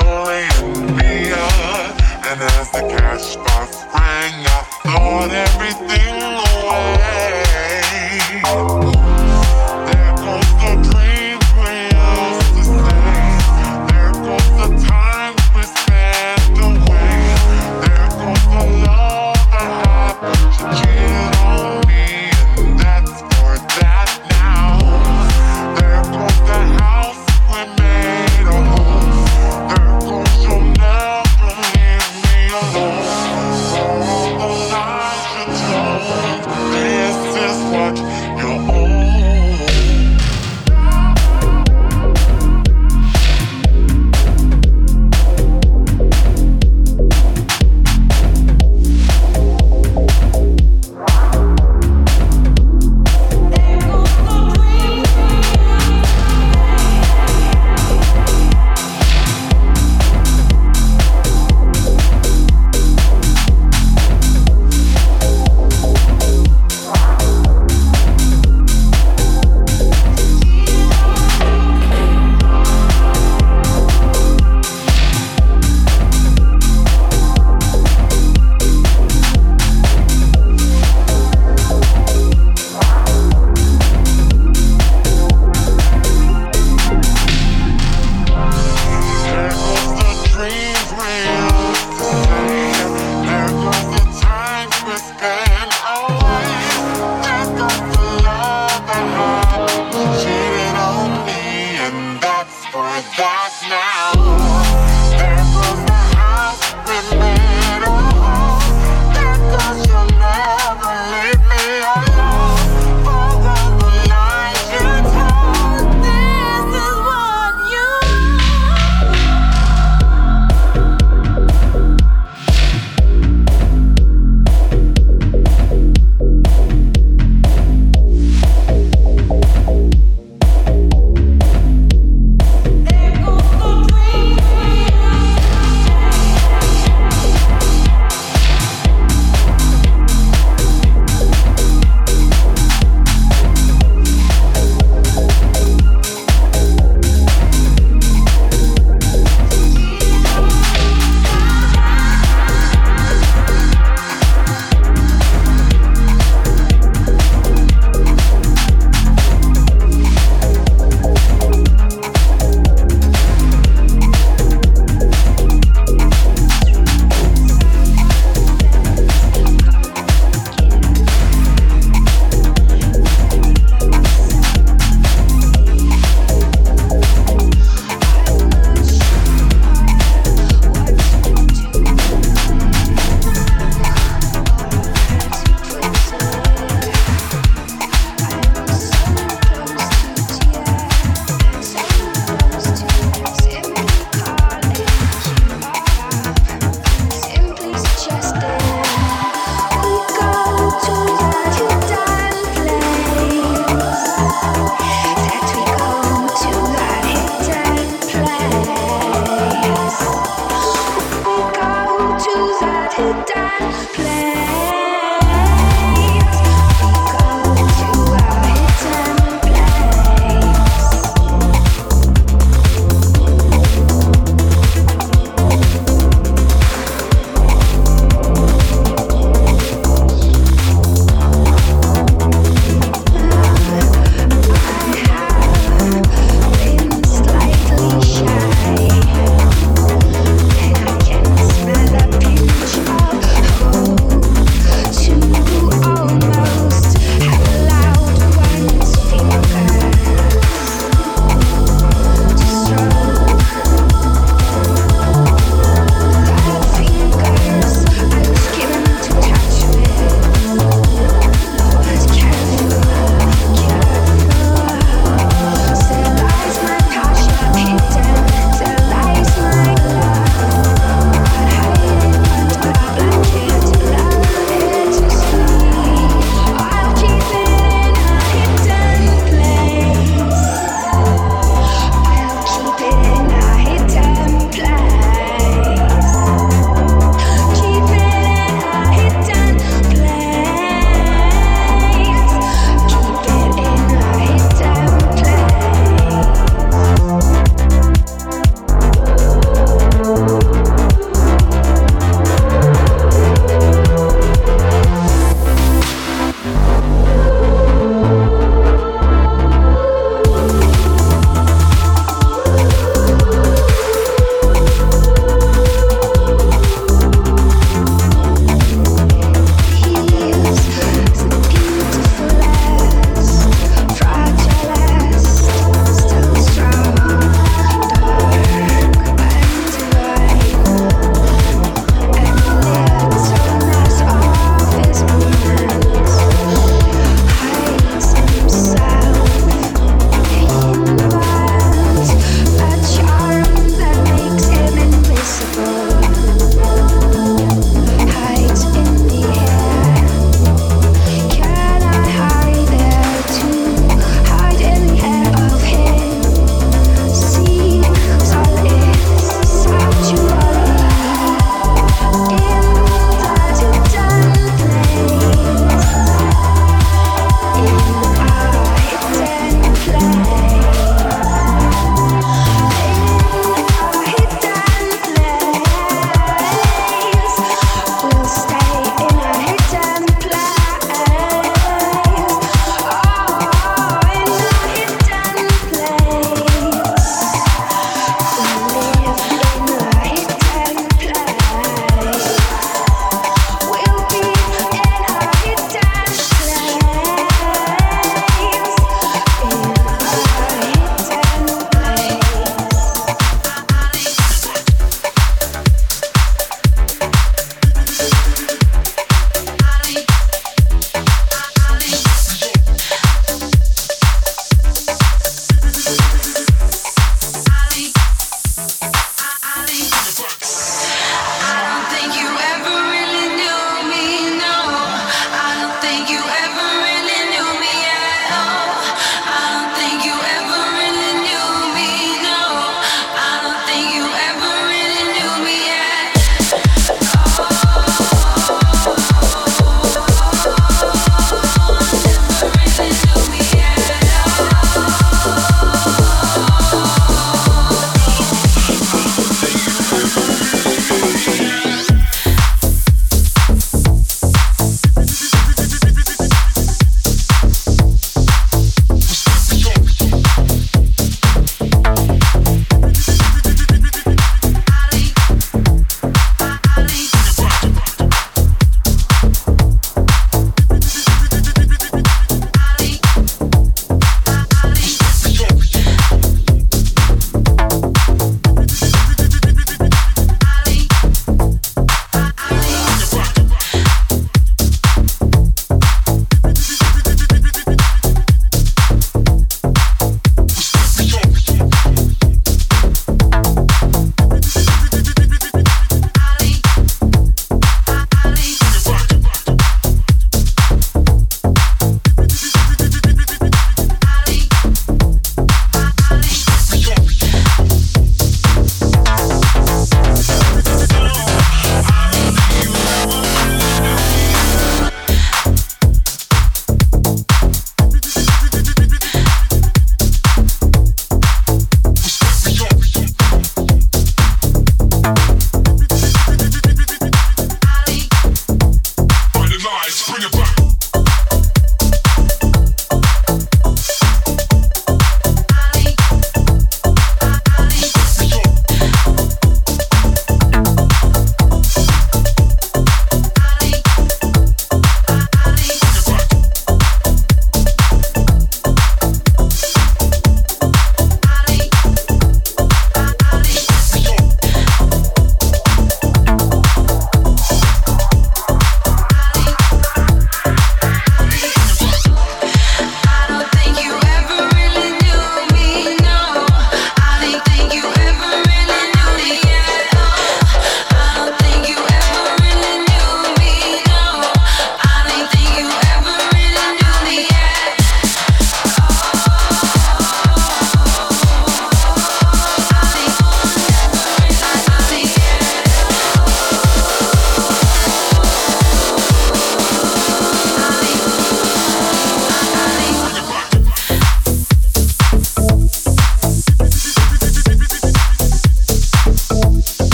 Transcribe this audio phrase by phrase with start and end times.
[0.00, 0.55] slowly